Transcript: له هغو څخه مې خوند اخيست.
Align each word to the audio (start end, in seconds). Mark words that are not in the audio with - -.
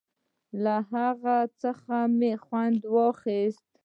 له 0.63 0.75
هغو 0.91 1.39
څخه 1.61 1.95
مې 2.17 2.33
خوند 2.43 2.81
اخيست. 3.09 3.65